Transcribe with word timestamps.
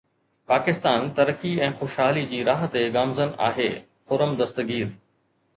پاڪستان 0.51 1.03
ترقي 1.19 1.51
۽ 1.67 1.69
خوشحالي 1.83 2.23
جي 2.33 2.39
راهه 2.49 2.71
تي 2.77 2.83
گامزن 2.97 3.37
آهي: 3.51 3.69
خرم 4.13 4.35
دستگير 4.41 4.99